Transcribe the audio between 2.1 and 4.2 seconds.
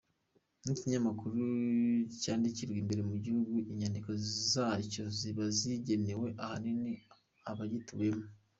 cyandikirwa imbere mu gihugu, inyandiko